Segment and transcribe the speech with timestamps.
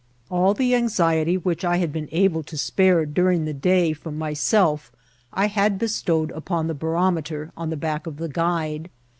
[0.31, 4.17] All the anxiety which I had been able to spare du* ring the day from
[4.17, 4.91] myself
[5.31, 8.89] I had bestowed upon the ba rometer on the back of the guide.